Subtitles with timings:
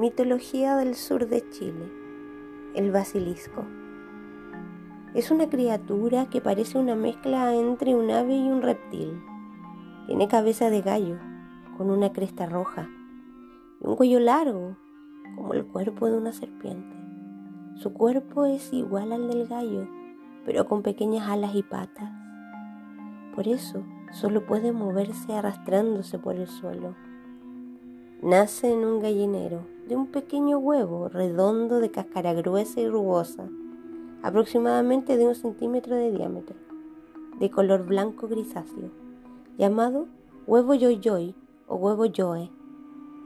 [0.00, 1.92] Mitología del sur de Chile.
[2.74, 3.66] El basilisco.
[5.12, 9.22] Es una criatura que parece una mezcla entre un ave y un reptil.
[10.06, 11.18] Tiene cabeza de gallo,
[11.76, 12.88] con una cresta roja,
[13.82, 14.78] y un cuello largo,
[15.36, 16.96] como el cuerpo de una serpiente.
[17.74, 19.86] Su cuerpo es igual al del gallo,
[20.46, 22.10] pero con pequeñas alas y patas.
[23.34, 26.94] Por eso solo puede moverse arrastrándose por el suelo.
[28.22, 33.48] Nace en un gallinero de un pequeño huevo redondo de cáscara gruesa y rugosa,
[34.22, 36.54] aproximadamente de un centímetro de diámetro,
[37.40, 38.92] de color blanco grisáceo,
[39.58, 40.06] llamado
[40.46, 41.34] huevo yoyoy
[41.66, 42.52] o huevo yoe,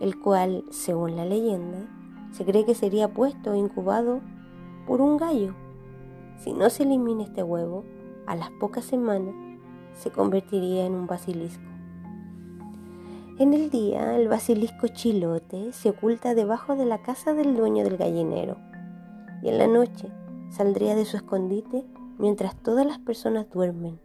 [0.01, 1.87] el cual, según la leyenda,
[2.31, 4.23] se cree que sería puesto o incubado
[4.87, 5.55] por un gallo.
[6.39, 7.85] Si no se elimina este huevo,
[8.25, 9.35] a las pocas semanas
[9.93, 11.74] se convertiría en un basilisco.
[13.37, 17.97] En el día, el basilisco chilote se oculta debajo de la casa del dueño del
[17.97, 18.59] gallinero
[19.43, 20.09] y en la noche
[20.51, 21.85] saldría de su escondite
[22.17, 23.99] mientras todas las personas duermen.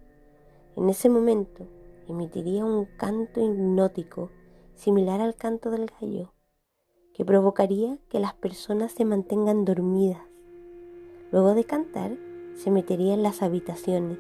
[0.76, 1.68] En ese momento
[2.08, 4.32] emitiría un canto hipnótico
[4.74, 6.34] similar al canto del gallo,
[7.14, 10.24] que provocaría que las personas se mantengan dormidas.
[11.32, 12.18] Luego de cantar,
[12.56, 14.18] se metería en las habitaciones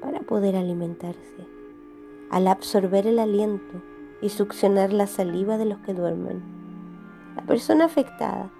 [0.00, 1.46] para poder alimentarse.
[2.30, 3.82] Al absorber el aliento,
[4.22, 6.42] y succionar la saliva de los que duermen.
[7.36, 8.50] La persona afectada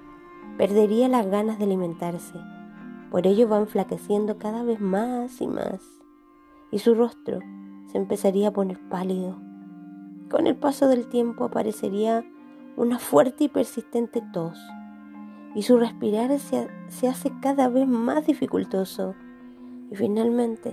[0.58, 2.38] perdería las ganas de alimentarse,
[3.10, 5.80] por ello va enflaqueciendo cada vez más y más,
[6.70, 7.40] y su rostro
[7.90, 9.36] se empezaría a poner pálido.
[10.30, 12.24] Con el paso del tiempo aparecería
[12.76, 14.58] una fuerte y persistente tos,
[15.54, 19.14] y su respirar se, se hace cada vez más dificultoso,
[19.90, 20.72] y finalmente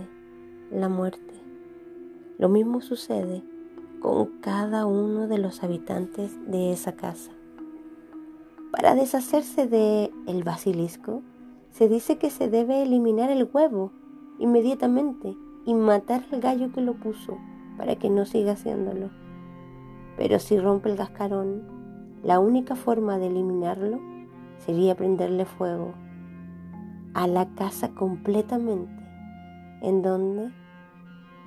[0.71, 1.33] la muerte.
[2.37, 3.43] Lo mismo sucede
[4.03, 7.31] con cada uno de los habitantes de esa casa.
[8.69, 11.21] Para deshacerse de el basilisco,
[11.71, 13.93] se dice que se debe eliminar el huevo
[14.39, 17.37] inmediatamente y matar al gallo que lo puso
[17.77, 19.09] para que no siga haciéndolo.
[20.17, 21.63] Pero si rompe el cascarón,
[22.23, 24.01] la única forma de eliminarlo
[24.57, 25.93] sería prenderle fuego
[27.13, 29.01] a la casa completamente
[29.81, 30.51] en donde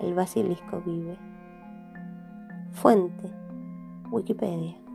[0.00, 1.18] el basilisco vive.
[2.76, 3.32] Fuente,
[4.12, 4.85] Wikipedia.